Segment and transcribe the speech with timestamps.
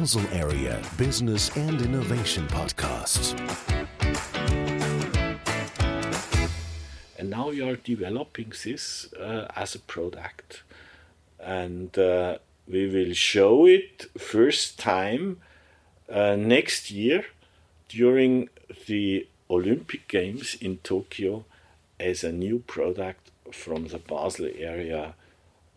[0.00, 3.34] Basel Area Business and Innovation Podcast.
[7.18, 10.62] And now we are developing this uh, as a product.
[11.40, 12.38] And uh,
[12.68, 15.40] we will show it first time
[16.08, 17.24] uh, next year
[17.88, 18.50] during
[18.86, 21.44] the Olympic Games in Tokyo
[21.98, 25.14] as a new product from the Basel area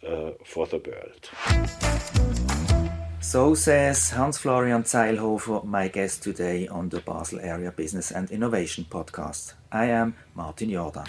[0.08, 2.51] uh, for the world.
[3.22, 8.86] So says Hans Florian Zeilhofer, my guest today on the Basel Area Business and Innovation
[8.90, 9.54] podcast.
[9.72, 11.06] I am Martin Jordan.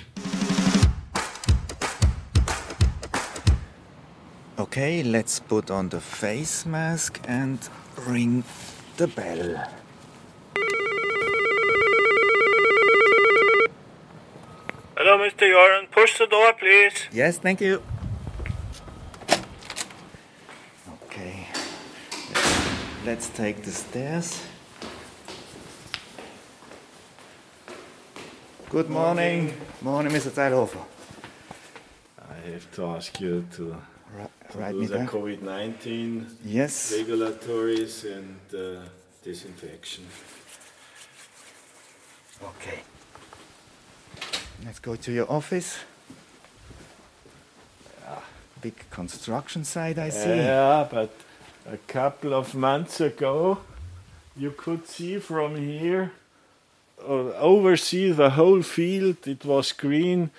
[4.58, 7.58] Okay, let's put on the face mask and
[8.06, 8.44] ring
[8.98, 9.66] the bell.
[14.96, 15.50] Hello, Mr.
[15.50, 15.88] Jordan.
[15.90, 16.92] Push the door, please.
[17.12, 17.82] Yes, thank you.
[21.04, 21.48] Okay,
[23.05, 24.42] let's take the stairs.
[28.70, 29.53] Good morning.
[29.83, 30.31] Morning, Mr.
[30.31, 30.78] Zeilhofer.
[32.19, 33.77] I have to ask you to,
[34.17, 34.98] Right, to right do me the.
[34.98, 36.92] COVID 19 Yes.
[36.92, 38.81] regulatories and uh,
[39.22, 40.05] disinfection.
[42.42, 42.78] Okay.
[44.64, 45.78] Let's go to your office.
[48.62, 50.37] Big construction site, I see.
[50.37, 51.11] Yeah, but
[51.66, 53.58] a couple of months ago,
[54.36, 56.12] you could see from here,
[57.00, 59.27] uh, oversee the whole field.
[59.27, 60.30] It was green,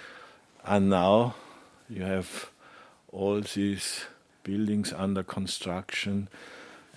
[0.65, 1.35] and now
[1.89, 2.49] you have
[3.11, 4.05] all these
[4.43, 6.27] buildings under construction.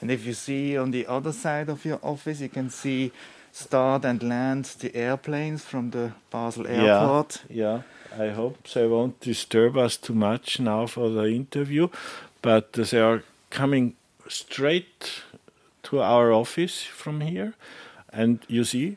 [0.00, 3.12] And if you see on the other side of your office, you can see
[3.52, 7.42] start and land the airplanes from the Basel airport.
[7.48, 7.82] Yeah,
[8.16, 8.24] yeah.
[8.24, 11.88] I hope they won't disturb us too much now for the interview,
[12.42, 13.94] but they are coming
[14.28, 15.22] straight
[15.84, 17.54] to our office from here,
[18.12, 18.96] and you see,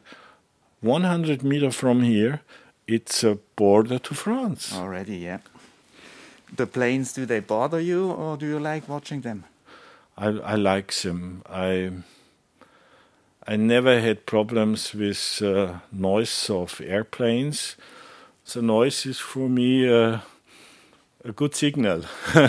[0.81, 2.41] 100 meter from here,
[2.87, 4.73] it's a border to France.
[4.73, 5.39] Already, yeah.
[6.55, 9.43] The planes, do they bother you or do you like watching them?
[10.17, 11.43] I, I like them.
[11.49, 11.91] I
[13.47, 17.77] I never had problems with uh, noise of airplanes.
[18.53, 20.19] The noise is for me uh,
[21.23, 22.03] a good signal.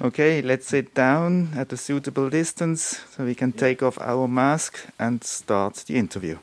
[0.00, 4.78] Okay, let's sit down at a suitable distance so we can take off our mask
[4.98, 6.38] and start the interview.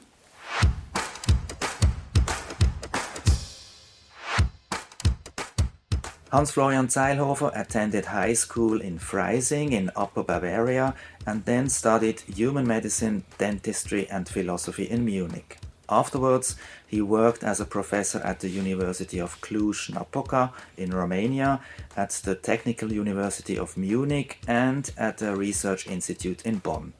[6.31, 10.95] Hans Florian Zeilhofer attended high school in Freising in Upper Bavaria
[11.27, 15.60] and then studied human medicine, dentistry, and philosophy in Munich.
[15.91, 16.55] Afterwards,
[16.87, 21.59] he worked as a professor at the University of Cluj-Napoca in Romania,
[21.97, 26.93] at the Technical University of Munich, and at a research institute in Bonn.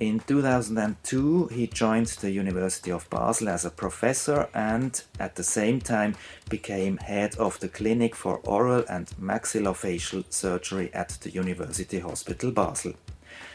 [0.00, 5.80] In 2002, he joined the University of Basel as a professor and, at the same
[5.80, 6.16] time,
[6.48, 12.94] became head of the Clinic for Oral and Maxillofacial Surgery at the University Hospital Basel.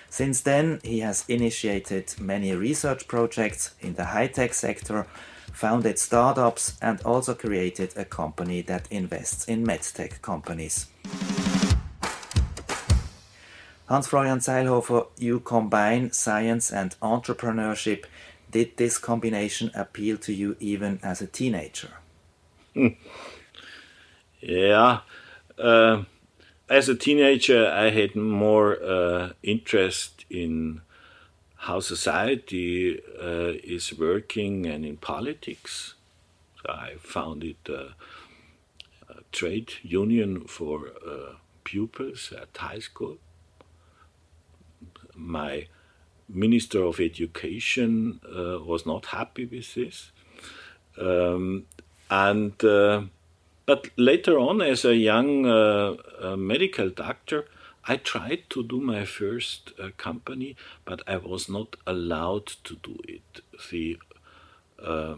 [0.10, 5.06] Since then, he has initiated many research projects in the high tech sector,
[5.54, 10.88] founded startups, and also created a company that invests in medtech companies.
[13.88, 18.06] Hans Florian Zeilhofer, you combine science and entrepreneurship.
[18.52, 21.90] Did this combination appeal to you even as a teenager?
[24.42, 25.00] Yeah.
[25.58, 26.04] Uh,
[26.70, 30.82] as a teenager, I had more uh, interest in
[31.56, 35.96] how society uh, is working and in politics.
[36.62, 37.96] So I founded a,
[39.10, 43.18] a trade union for uh, pupils at high school.
[45.16, 45.68] My
[46.30, 50.12] minister of education uh, was not happy with this.
[50.98, 51.66] Um,
[52.10, 53.04] and uh,
[53.70, 57.46] but later on, as a young uh, uh, medical doctor,
[57.88, 60.56] I tried to do my first uh, company,
[60.86, 63.42] but I was not allowed to do it.
[63.70, 64.00] The
[64.84, 65.18] uh,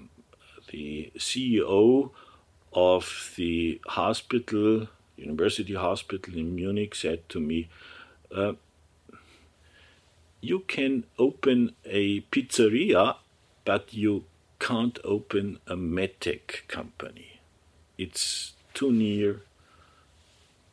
[0.70, 2.12] the CEO
[2.74, 7.70] of the hospital, university hospital in Munich, said to me,
[8.36, 8.54] uh,
[10.42, 13.16] "You can open a pizzeria,
[13.64, 14.26] but you
[14.60, 17.31] can't open a medtech company.
[18.02, 19.42] It's too near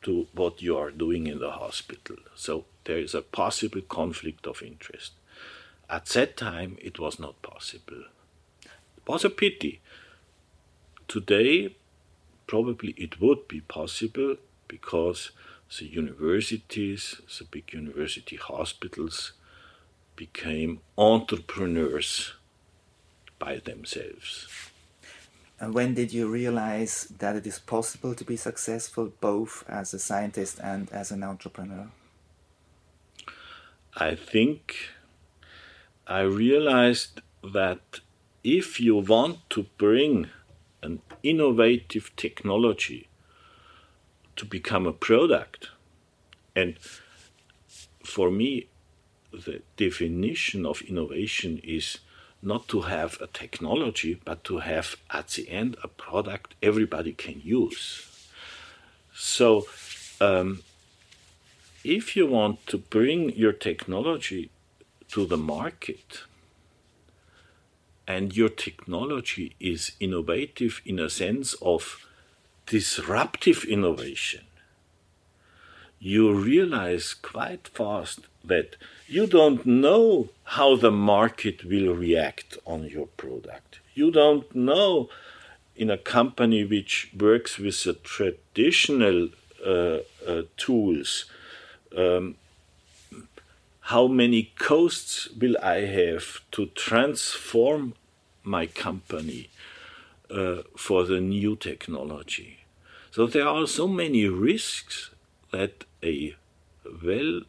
[0.01, 2.17] to what you are doing in the hospital.
[2.35, 5.13] So there is a possible conflict of interest.
[5.91, 8.05] At that time, it was not possible.
[8.65, 9.83] It was a pity.
[11.07, 11.77] Today,
[12.47, 14.37] probably it would be possible
[14.67, 15.31] because
[15.79, 19.33] the universities, the big university hospitals
[20.17, 22.33] became entrepreneurs
[23.39, 24.49] by themselves.
[25.61, 29.99] And when did you realize that it is possible to be successful both as a
[29.99, 31.89] scientist and as an entrepreneur?
[33.97, 34.77] I think
[36.07, 38.01] I realized that
[38.45, 40.29] if you want to bring
[40.83, 43.09] an innovative technology
[44.37, 45.71] to become a product,
[46.55, 46.77] and
[48.05, 48.69] for me,
[49.33, 51.99] the definition of innovation is
[52.43, 57.41] not to have a technology, but to have at the end a product everybody can
[57.43, 58.29] use.
[59.15, 59.67] So,
[60.21, 60.63] um,
[61.85, 64.51] if you want to bring your technology
[65.09, 66.23] to the market,
[68.09, 72.07] and your technology is innovative in a sense of
[72.65, 74.45] disruptive innovation,
[76.01, 83.07] you realize quite fast that you don't know how the market will react on your
[83.07, 83.81] product.
[83.95, 85.09] You don't know
[85.77, 89.29] in a company which works with the traditional
[89.65, 91.25] uh, uh, tools
[91.97, 92.37] um,
[93.81, 97.95] how many costs will I have to transform
[98.43, 99.49] my company
[100.31, 102.59] uh, for the new technology?
[103.11, 105.11] So there are so many risks
[105.51, 106.37] that a
[107.05, 107.43] well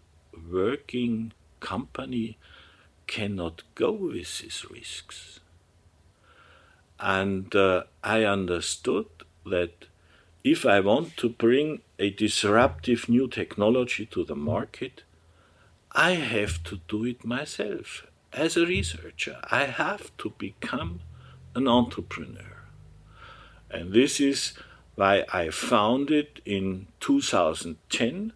[0.51, 2.38] working company
[3.07, 5.40] cannot go with these risks.
[7.00, 9.07] And uh, I understood
[9.46, 9.86] that
[10.44, 15.04] if I want to bring a disruptive new technology to the market,
[15.92, 18.06] I have to do it myself.
[18.31, 21.02] As a researcher, I have to become
[21.56, 22.63] an entrepreneur.
[23.72, 24.54] And this is
[25.00, 28.34] why I founded in 2010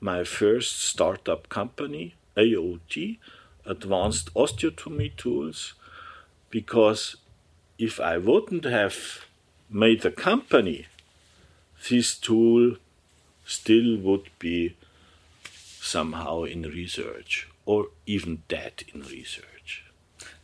[0.00, 3.18] my first startup company, AOT,
[3.64, 5.74] Advanced Osteotomy Tools,
[6.50, 7.14] because
[7.78, 8.96] if I wouldn't have
[9.70, 10.86] made the company,
[11.88, 12.76] this tool
[13.46, 14.74] still would be
[15.80, 19.84] somehow in research or even dead in research.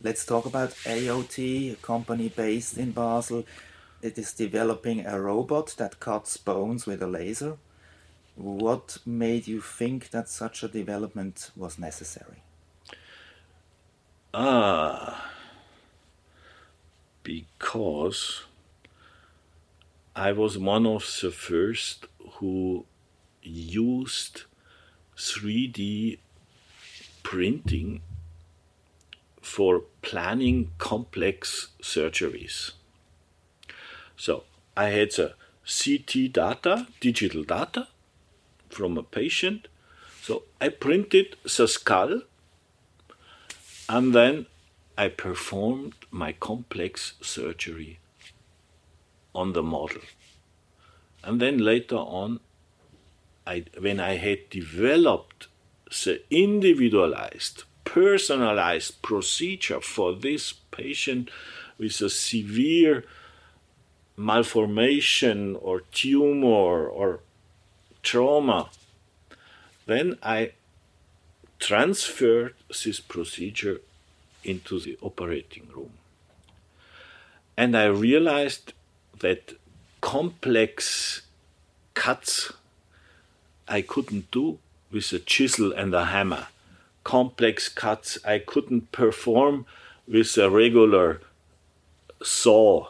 [0.01, 3.43] Let's talk about AOT, a company based in Basel.
[4.01, 7.57] It is developing a robot that cuts bones with a laser.
[8.35, 12.41] What made you think that such a development was necessary?
[14.33, 15.29] Ah,
[17.21, 18.43] because
[20.15, 22.07] I was one of the first
[22.39, 22.85] who
[23.43, 24.43] used
[25.17, 26.17] 3D
[27.21, 28.01] printing
[29.41, 32.71] for planning complex surgeries.
[34.21, 34.43] So
[34.77, 35.33] I had the
[35.65, 37.87] CT data, digital data
[38.69, 39.67] from a patient.
[40.21, 42.21] So I printed the skull
[43.89, 44.45] and then
[44.95, 47.97] I performed my complex surgery
[49.33, 50.03] on the model.
[51.23, 52.41] And then later on,
[53.47, 55.47] I, when I had developed
[55.89, 61.31] the individualized, personalized procedure for this patient
[61.79, 63.03] with a severe
[64.21, 67.19] malformation or tumor or
[68.03, 68.69] trauma,
[69.85, 70.51] then I
[71.59, 73.81] transferred this procedure
[74.43, 75.93] into the operating room.
[77.57, 78.73] And I realized
[79.19, 79.53] that
[80.01, 81.21] complex
[81.93, 82.53] cuts
[83.67, 84.57] I couldn't do
[84.91, 86.47] with a chisel and a hammer.
[87.03, 89.65] Complex cuts I couldn't perform
[90.07, 91.21] with a regular
[92.23, 92.87] saw,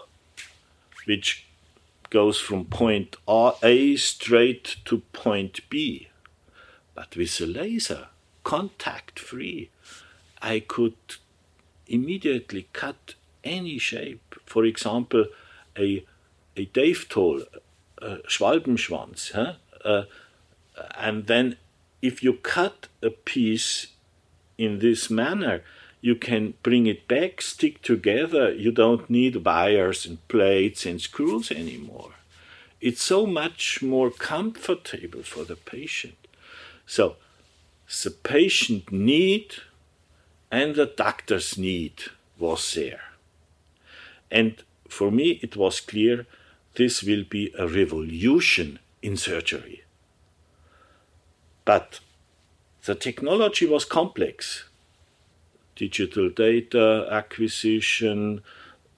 [1.05, 1.45] which
[2.09, 3.15] goes from point
[3.63, 6.09] A straight to point B.
[6.93, 8.07] But with a laser,
[8.43, 9.69] contact free,
[10.41, 10.95] I could
[11.87, 14.35] immediately cut any shape.
[14.45, 15.25] For example,
[15.77, 16.05] a,
[16.55, 17.43] a dovetail,
[17.99, 19.53] a Schwalbenschwanz, huh?
[19.83, 20.03] Uh,
[20.95, 21.57] and then
[22.01, 23.87] if you cut a piece
[24.57, 25.63] in this manner,
[26.01, 28.51] you can bring it back, stick together.
[28.51, 32.13] You don't need wires and plates and screws anymore.
[32.81, 36.15] It's so much more comfortable for the patient.
[36.87, 37.17] So,
[38.03, 39.55] the patient need
[40.49, 42.01] and the doctor's need
[42.39, 43.03] was there.
[44.31, 46.25] And for me, it was clear
[46.75, 49.83] this will be a revolution in surgery.
[51.63, 51.99] But
[52.85, 54.65] the technology was complex.
[55.75, 58.41] Digital data acquisition,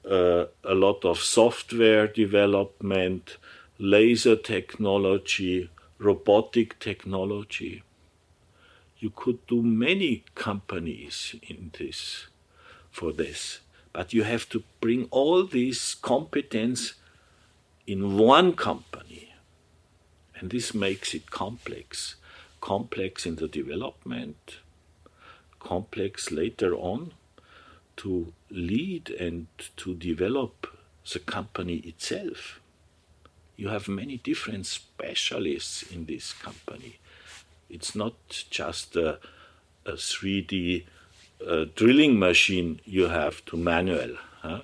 [0.10, 3.38] uh, a lot of software development,
[3.78, 7.84] laser technology, robotic technology.
[8.98, 12.28] You could do many companies in this
[12.92, 13.60] for this,
[13.92, 16.94] but you have to bring all these competence
[17.86, 19.34] in one company.
[20.36, 22.16] And this makes it complex.
[22.62, 24.58] Complex in the development,
[25.64, 27.14] complex later on
[27.98, 30.68] to lead and to develop
[31.12, 32.60] the company itself.
[33.56, 36.98] You have many different specialists in this company.
[37.70, 38.14] It's not
[38.50, 39.20] just a,
[39.86, 40.86] a 3D
[41.48, 44.16] uh, drilling machine you have to manual.
[44.42, 44.62] Huh?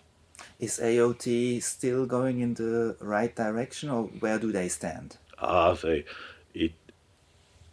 [0.60, 5.18] Is AOT still going in the right direction, or where do they stand?
[5.42, 6.04] Ah, they,
[6.54, 6.74] it,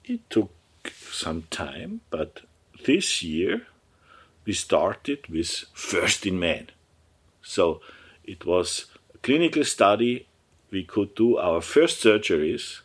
[0.04, 0.50] it took
[1.11, 2.42] some time, but
[2.86, 3.66] this year
[4.44, 6.70] we started with first in man.
[7.42, 7.80] So
[8.24, 10.26] it was a clinical study.
[10.70, 12.80] We could do our first surgeries.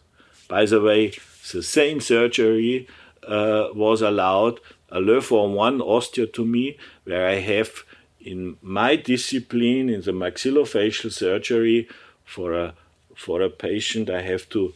[0.48, 1.14] By the way,
[1.52, 2.88] the same surgery
[3.28, 7.84] uh, was allowed a Le Fort 1 osteotomy, where I have
[8.20, 11.88] in my discipline, in the maxillofacial surgery,
[12.26, 12.74] for a,
[13.16, 14.74] for a patient, I have to,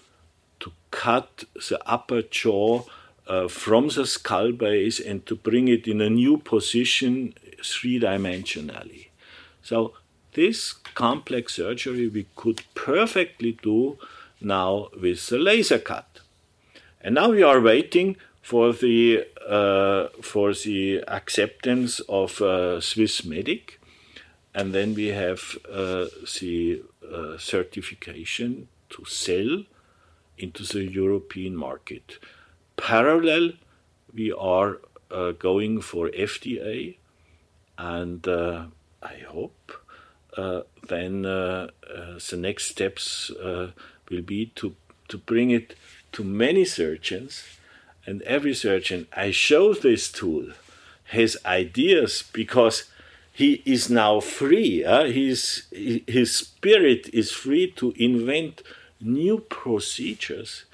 [0.62, 2.84] to cut the upper jaw
[3.28, 9.08] uh, from the skull base and to bring it in a new position three dimensionally.
[9.62, 9.94] So,
[10.34, 13.98] this complex surgery we could perfectly do
[14.42, 16.20] now with the laser cut.
[17.02, 23.78] And now we are waiting for the uh, for the acceptance of uh, Swissmedic,
[24.54, 26.06] and then we have uh,
[26.40, 29.64] the uh, certification to sell
[30.38, 32.20] into the European market.
[32.78, 33.54] Parallel,
[34.14, 34.80] we are
[35.12, 36.98] uh, going for FDA,
[37.78, 38.66] and uh,
[39.02, 39.72] I hope
[40.88, 43.32] then the next steps
[44.10, 44.76] will be to
[45.08, 45.76] to bring it
[46.12, 47.44] to many surgeons
[48.06, 50.52] and every surgeon I show this tool
[51.06, 52.86] has ideas because
[53.32, 54.84] he is now free.
[54.84, 58.62] Uh, his, his spirit is free to invent
[59.02, 60.66] new procedures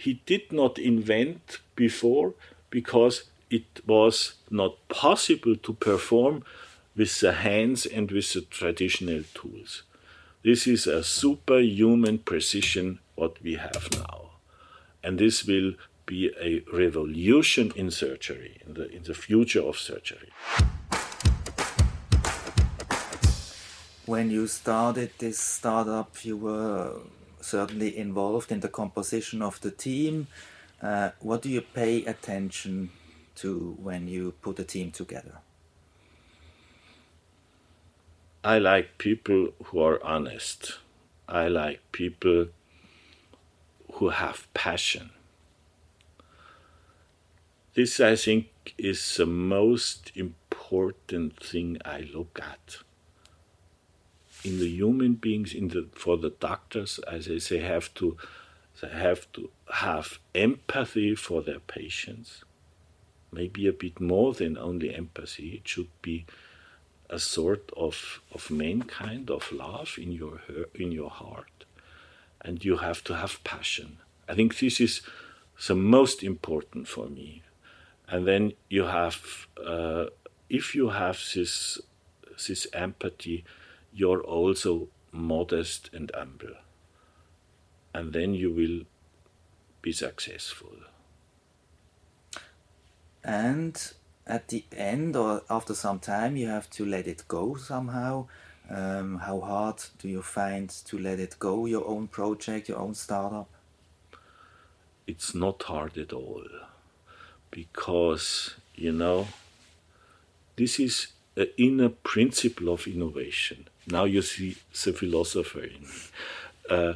[0.00, 2.32] he did not invent before
[2.70, 6.42] because it was not possible to perform
[6.96, 9.82] with the hands and with the traditional tools.
[10.42, 14.30] This is a superhuman precision what we have now.
[15.04, 15.74] And this will
[16.06, 20.30] be a revolution in surgery, in the, in the future of surgery.
[24.06, 26.94] When you started this startup, you were
[27.40, 30.26] certainly involved in the composition of the team.
[30.82, 32.90] Uh, what do you pay attention
[33.36, 35.38] to when you put a team together?
[38.42, 40.78] I like people who are honest.
[41.28, 42.46] I like people
[43.92, 45.10] who have passion.
[47.74, 52.78] This, I think, is the most important thing I look at.
[54.44, 58.16] In the human beings, in the for the doctors, as I say, have to
[58.80, 62.44] they have to have empathy for their patients.
[63.32, 65.56] Maybe a bit more than only empathy.
[65.56, 66.24] It should be
[67.08, 70.40] a sort of of mankind of love in your
[70.74, 71.64] in your heart,
[72.40, 73.98] and you have to have passion.
[74.28, 75.02] I think this is
[75.66, 77.42] the most important for me
[78.10, 80.06] and then you have uh,
[80.48, 81.80] if you have this
[82.48, 83.44] this empathy
[83.92, 86.54] you're also modest and humble.
[87.92, 88.86] And then you will
[89.82, 90.76] be successful.
[93.24, 93.92] And
[94.26, 98.26] at the end or after some time you have to let it go somehow.
[98.68, 102.94] Um, how hard do you find to let it go your own project your own
[102.94, 103.48] startup?
[105.06, 106.44] It's not hard at all.
[107.50, 109.26] Because you know
[110.54, 113.68] this is an inner principle of innovation.
[113.86, 115.88] Now you see the philosopher in me.
[116.68, 116.94] Uh,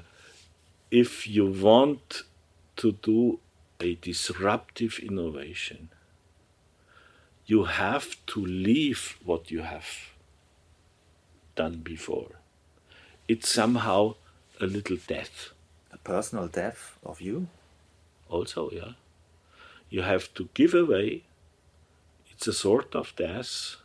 [0.90, 2.22] if you want
[2.76, 3.40] to do
[3.80, 5.88] a disruptive innovation,
[7.46, 9.88] you have to leave what you have
[11.56, 12.36] done before.
[13.28, 14.14] It's somehow
[14.60, 15.50] a little death.
[15.92, 17.48] A personal death of you?
[18.28, 18.92] Also, yeah
[19.94, 21.22] you have to give away.
[22.30, 23.76] It's a sort of death.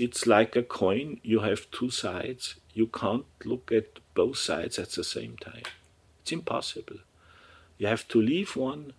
[0.00, 2.54] It's like a coin, you have two sides.
[2.72, 5.64] You can't look at both sides at the same time.
[6.22, 7.00] It's impossible.
[7.76, 8.94] You have to leave one.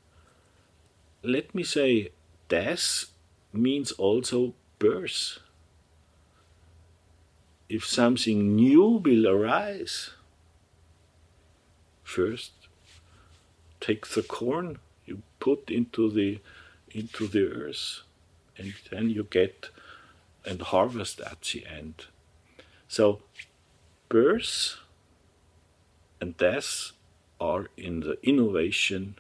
[1.24, 2.12] Let me say,
[2.50, 3.06] death
[3.52, 5.40] means also birth.
[7.68, 10.12] If something new will arise,
[12.04, 12.52] first
[13.80, 14.78] take the corn,
[15.08, 16.42] you put into the
[16.92, 18.02] into the earth,
[18.56, 19.72] and then you get
[20.46, 22.06] and harvest at the end.
[22.88, 23.22] So
[24.10, 24.78] birth
[26.20, 26.92] and death
[27.40, 29.16] are in the innovation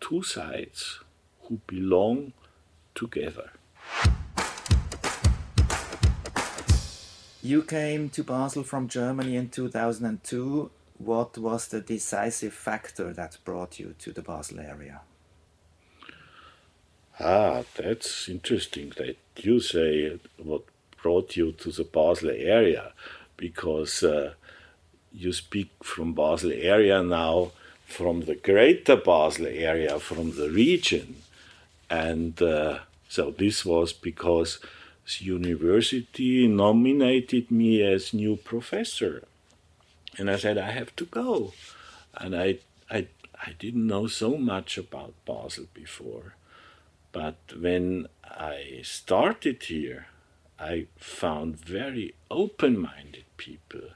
[0.00, 1.00] two sides
[1.42, 2.32] who belong
[2.94, 3.50] together.
[7.42, 10.70] You came to Basel from Germany in 2002.
[10.98, 15.00] What was the decisive factor that brought you to the Basel area?
[17.22, 20.62] Ah, that's interesting that you say what
[21.02, 22.94] brought you to the Basel area
[23.36, 24.32] because uh,
[25.12, 27.52] you speak from Basel area now,
[27.86, 31.16] from the greater Basel area, from the region.
[31.90, 34.58] And uh, so this was because
[35.04, 39.24] the university nominated me as new professor.
[40.16, 41.52] And I said, I have to go.
[42.14, 42.60] And I,
[42.90, 43.08] I,
[43.46, 46.34] I didn't know so much about Basel before.
[47.12, 50.06] But when I started here,
[50.58, 53.90] I found very open minded people.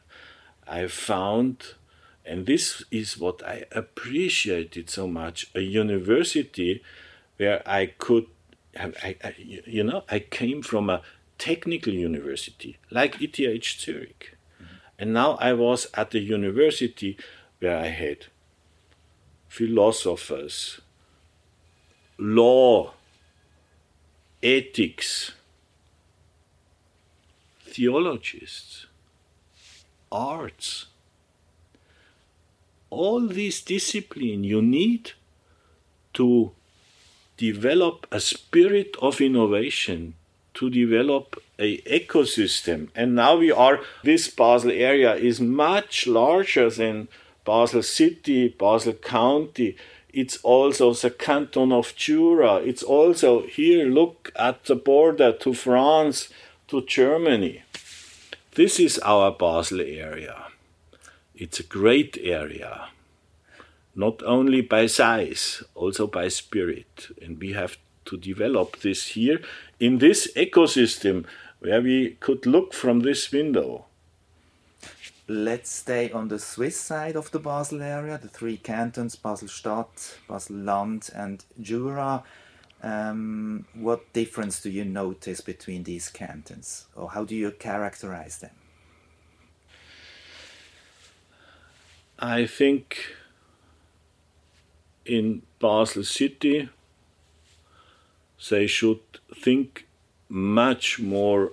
[0.67, 1.75] I found,
[2.25, 6.83] and this is what I appreciated so much, a university
[7.37, 8.27] where I could,
[8.79, 11.03] I, I, you know, I came from a
[11.39, 14.37] technical university like ETH Zurich.
[14.57, 14.75] Mm-hmm.
[14.99, 17.19] And now I was at a university
[17.59, 18.27] where I had
[19.49, 20.81] philosophers,
[22.19, 22.95] law,
[24.45, 25.33] ethics,
[27.67, 28.87] theologists,
[30.13, 30.87] arts.
[32.91, 35.13] All these disciplines you need
[36.13, 36.53] to
[37.37, 40.15] develop a spirit of innovation,
[40.53, 42.89] to develop a ecosystem.
[42.95, 47.09] And now we are, this Basel area is much larger than
[47.45, 49.77] Basel City, Basel County.
[50.15, 52.59] It's also the canton of Jura.
[52.59, 56.29] It's also here, look at the border to France,
[56.69, 57.63] to Germany.
[58.55, 60.45] This is our Basel area.
[61.35, 62.91] It's a great area,
[63.97, 67.09] not only by size, also by spirit.
[67.21, 69.41] And we have to develop this here
[69.81, 71.25] in this ecosystem
[71.59, 73.87] where we could look from this window.
[75.27, 81.09] Let's stay on the Swiss side of the Basel area, the three cantons Basel-Stadt, Basel-Land,
[81.15, 82.23] and Jura.
[82.83, 88.51] Um, what difference do you notice between these cantons, or how do you characterize them?
[92.19, 93.15] I think
[95.07, 96.69] in Basel City
[98.51, 99.01] they should
[99.35, 99.87] think
[100.29, 101.53] much more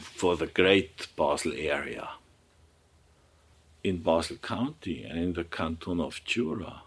[0.00, 2.10] for the great Basel area.
[3.82, 6.82] In Basel County and in the canton of Jura,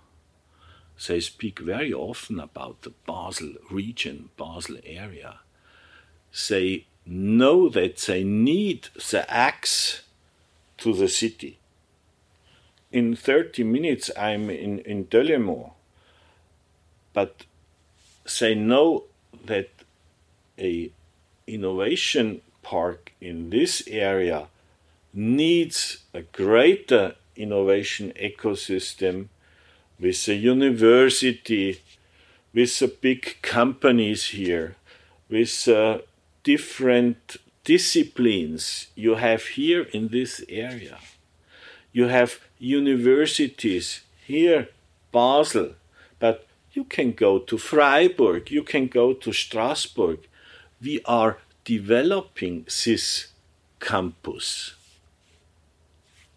[1.07, 5.39] they speak very often about the Basel region, Basel area.
[6.49, 10.03] They know that they need the axe
[10.77, 11.59] to the city.
[12.91, 15.71] In 30 minutes, I'm in, in Delémont,
[17.11, 17.45] but
[18.39, 19.05] they know
[19.45, 19.69] that
[20.59, 20.91] a
[21.47, 24.47] innovation park in this area
[25.13, 29.27] needs a greater innovation ecosystem
[29.99, 31.81] with a university,
[32.53, 34.75] with the big companies here,
[35.29, 35.99] with uh,
[36.43, 40.97] different disciplines you have here in this area.
[41.91, 44.69] You have universities here,
[45.11, 45.73] Basel,
[46.19, 50.19] but you can go to Freiburg, you can go to Strasbourg.
[50.81, 53.27] We are developing this
[53.79, 54.75] campus,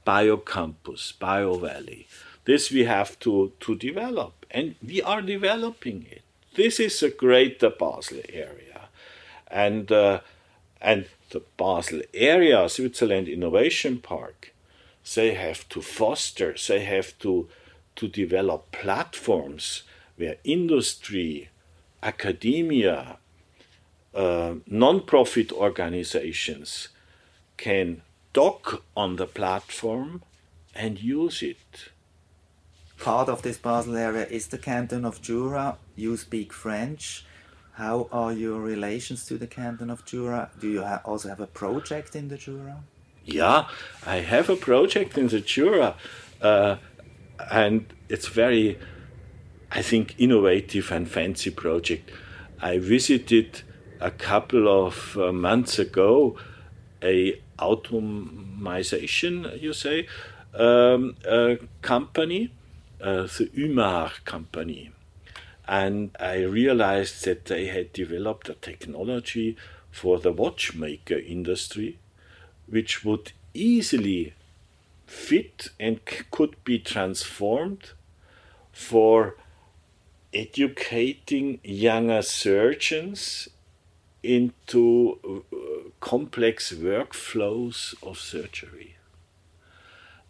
[0.06, 2.06] biocampus, bio valley.
[2.44, 6.22] This we have to, to develop, and we are developing it.
[6.54, 8.88] This is a greater Basel area,
[9.48, 10.20] and uh,
[10.80, 14.54] and the Basel area, Switzerland Innovation Park,
[15.14, 17.48] they have to foster, they have to
[17.96, 19.82] to develop platforms
[20.16, 21.48] where industry,
[22.02, 23.18] academia,
[24.16, 26.88] uh, non-profit organizations
[27.56, 28.02] can
[28.32, 30.22] dock on the platform
[30.74, 31.90] and use it.
[32.98, 35.76] Part of this Basel area is the canton of Jura.
[35.94, 37.24] You speak French.
[37.74, 40.50] How are your relations to the canton of Jura?
[40.58, 42.82] Do you ha also have a project in the Jura?
[43.24, 43.68] Yeah,
[44.06, 45.94] I have a project in the Jura,
[46.40, 46.76] uh,
[47.50, 48.78] and it's very
[49.70, 52.10] I think, innovative and fancy project.
[52.60, 53.62] I visited
[54.00, 56.36] a couple of uh, months ago
[57.02, 60.06] a automation, you say,
[60.54, 62.52] um, a company,
[63.00, 64.90] uh, the Humard company.
[65.68, 69.56] And I realized that they had developed a technology
[69.90, 71.98] for the watchmaker industry,
[72.66, 74.34] which would easily
[75.06, 77.92] fit and could be transformed
[78.72, 79.36] for
[80.32, 83.48] educating younger surgeons
[84.34, 88.96] into uh, complex workflows of surgery.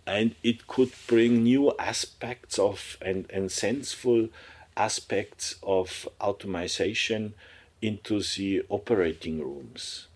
[0.07, 4.29] And it could bring new aspects of and, and senseful
[4.77, 7.35] aspects of automation
[7.83, 10.07] into the operating rooms.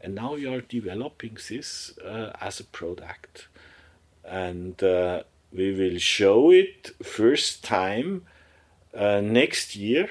[0.00, 3.48] And now you are developing this uh, as a product.
[4.24, 8.26] And uh, we will show it first time
[8.94, 10.10] uh, next year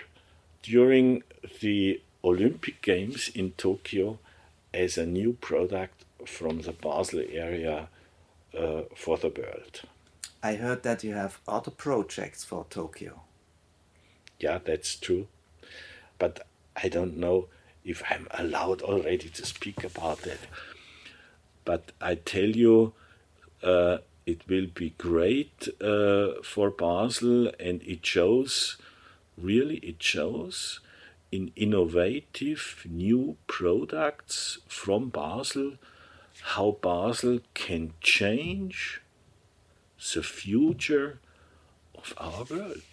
[0.64, 1.24] during
[1.62, 4.18] the Olympic Games in Tokyo
[4.74, 7.88] as a new product from the Basel area
[8.58, 9.82] uh, for the world.
[10.42, 13.22] I heard that you have other projects for Tokyo.
[14.40, 15.28] Yeah, that's true.
[16.18, 17.48] But I don't know
[17.84, 20.40] if I'm allowed already to speak about that.
[21.64, 22.94] But I tell you,
[23.64, 28.78] uh, it will be great uh, for Basel, and it shows,
[29.38, 30.80] really, it shows
[31.36, 35.74] in innovative new products from Basel
[36.42, 39.02] how Basel can change
[40.14, 41.20] the future
[41.96, 42.92] of our world.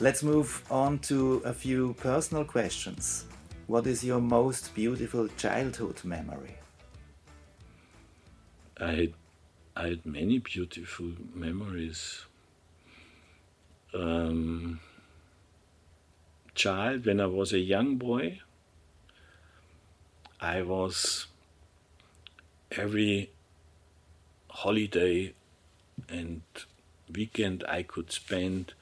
[0.00, 3.26] Let's move on to a few personal questions.
[3.66, 6.61] What is your most beautiful childhood memory?
[8.82, 9.12] I had,
[9.76, 12.24] I had many beautiful memories.
[13.94, 14.80] Um,
[16.56, 18.40] child, when I was a young boy,
[20.40, 21.26] I was
[22.72, 23.30] every
[24.50, 25.32] holiday
[26.08, 26.42] and
[27.14, 28.74] weekend I could spend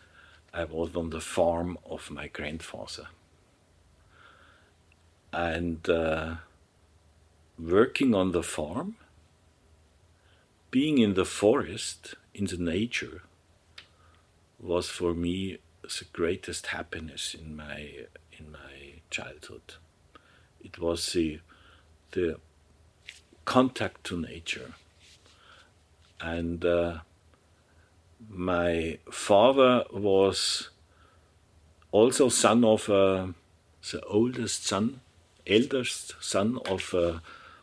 [0.54, 3.08] I was on the farm of my grandfather.
[5.30, 6.36] And uh,
[7.58, 8.96] working on the farm,
[10.70, 13.22] being in the forest, in the nature,
[14.58, 18.06] was for me the greatest happiness in my
[18.38, 19.74] in my childhood.
[20.62, 21.40] It was the
[22.12, 22.38] the
[23.44, 24.74] contact to nature,
[26.20, 26.98] and uh,
[28.28, 30.70] my father was
[31.92, 33.34] also son of a,
[33.90, 35.00] the oldest son,
[35.46, 37.22] eldest son of a,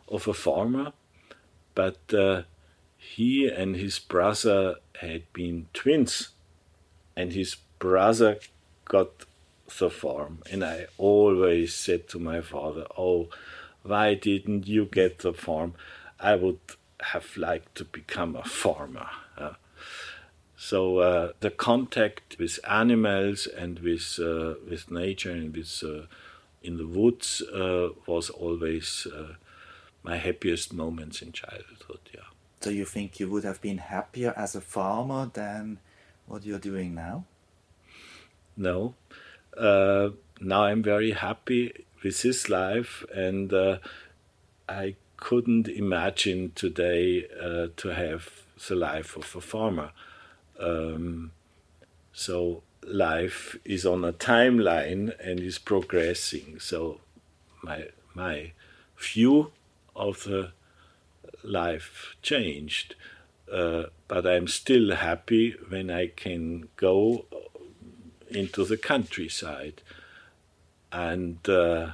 [0.10, 0.92] of a farmer,
[1.76, 2.44] but uh,
[3.18, 6.30] he and his brother had been twins,
[7.16, 8.38] and his brother
[8.86, 9.26] got
[9.80, 10.44] the farm.
[10.52, 13.30] And I always said to my father, "Oh,
[13.82, 15.74] why didn't you get the farm?
[16.20, 16.60] I would
[17.14, 19.56] have liked to become a farmer." Uh,
[20.56, 26.06] so uh, the contact with animals and with uh, with nature and with uh,
[26.62, 29.34] in the woods uh, was always uh,
[30.04, 32.04] my happiest moments in childhood.
[32.14, 32.37] Yeah.
[32.62, 35.80] So you think you would have been happier as a farmer than
[36.26, 37.26] what you're doing now?
[38.56, 38.96] No.
[39.56, 40.10] Uh,
[40.42, 43.54] now I'm very happy with this life, and
[44.68, 47.22] I couldn't imagine today
[47.76, 48.30] to have
[48.68, 49.92] the life of a farmer.
[50.60, 51.32] Um,
[52.12, 56.60] so life is on a timeline and is progressing.
[56.60, 57.02] So
[57.62, 58.54] my my
[58.98, 59.52] view
[59.96, 60.52] of the
[61.44, 62.96] life changed,
[63.52, 67.26] uh, but I'm still happy when I can go
[68.30, 69.82] into the countryside
[70.92, 71.48] and.
[71.48, 71.92] Uh,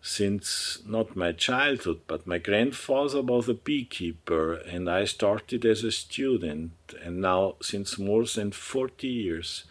[0.00, 5.92] since not my childhood, but my grandfather was a beekeeper, and I started as a
[5.92, 9.64] student, and now since more than 40 years,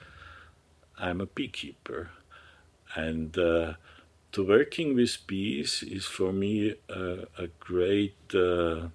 [1.00, 2.12] I'm a beekeeper.
[2.96, 3.74] And uh,
[4.38, 8.89] to working with bees is for me a great, uh,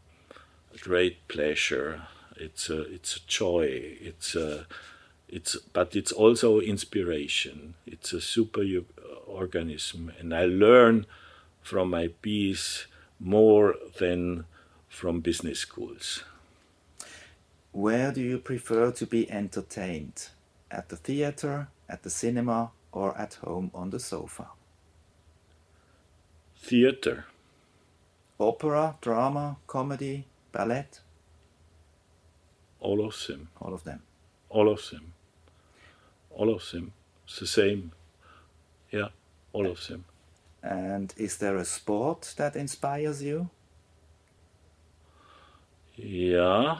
[0.72, 2.02] a great pleasure.
[2.36, 3.96] It's a, it's a joy.
[4.00, 4.66] It's a,
[5.28, 7.74] it's, but it's also inspiration.
[7.84, 8.62] It's a super
[9.26, 11.06] organism, and I learn
[11.60, 12.86] from my bees
[13.18, 14.44] more than
[14.88, 16.22] from business schools.
[17.72, 20.28] Where do you prefer to be entertained?
[20.70, 24.46] At the theater, at the cinema, or at home on the sofa?
[26.62, 27.26] Theater.
[28.38, 30.86] Opera, drama, comedy, ballet?
[32.80, 33.48] All of them.
[33.60, 34.02] All of them.
[34.48, 35.12] All of them.
[36.30, 36.92] All of them.
[37.24, 37.92] It's the same.
[38.92, 39.08] Yeah,
[39.52, 40.04] all of them.
[40.62, 43.50] And is there a sport that inspires you?
[45.96, 46.78] Yeah.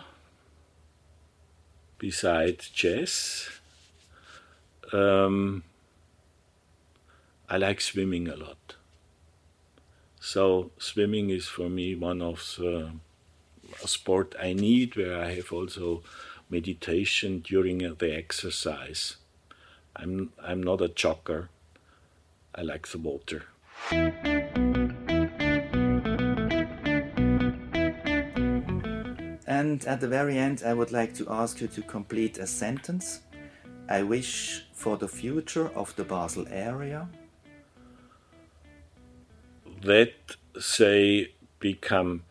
[1.99, 3.51] Besides chess,
[4.92, 5.64] um,
[7.49, 8.77] I like swimming a lot.
[10.25, 12.93] So swimming is for me one of the
[13.85, 16.05] sport I need where I have also
[16.49, 19.17] meditation during the exercise.
[19.97, 21.49] I'm I'm not a jogger.
[22.55, 23.47] I like the water.
[29.49, 33.23] And at the very end, I would like to ask you to complete a sentence.
[33.89, 37.09] I wish for the future of the Basel area
[39.83, 40.14] that
[40.79, 42.25] they become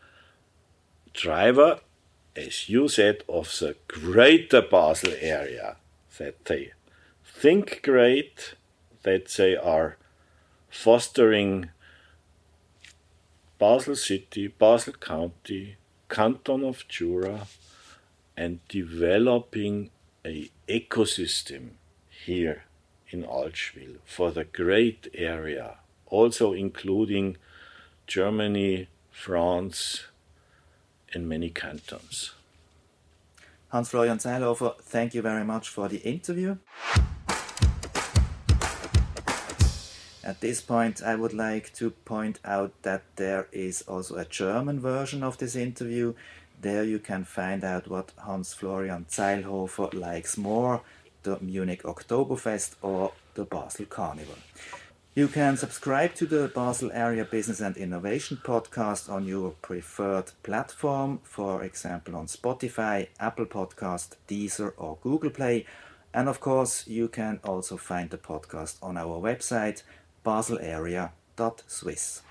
[1.12, 1.80] driver,
[2.34, 5.76] as you said, of the greater Basel area,
[6.18, 6.72] that they
[7.24, 8.54] think great,
[9.02, 9.96] that they are
[10.70, 11.70] fostering
[13.58, 15.76] Basel City, Basel County,
[16.08, 17.46] Canton of Jura,
[18.36, 19.90] and developing
[20.24, 21.70] a ecosystem
[22.08, 22.64] here
[23.10, 25.78] in Allschwil for the great area,
[26.12, 27.38] also including
[28.06, 30.04] Germany, France,
[31.14, 32.34] and many cantons.
[33.68, 36.58] Hans Florian Zeilhofer, thank you very much for the interview.
[40.22, 44.78] At this point, I would like to point out that there is also a German
[44.80, 46.14] version of this interview.
[46.60, 50.82] There you can find out what Hans Florian Zeilhofer likes more
[51.22, 54.36] the Munich Oktoberfest or the Basel Carnival.
[55.14, 61.20] You can subscribe to the Basel Area Business and Innovation podcast on your preferred platform,
[61.22, 65.66] for example on Spotify, Apple Podcast, Deezer, or Google Play.
[66.14, 69.82] And of course, you can also find the podcast on our website
[70.24, 72.22] baselarea.swiss.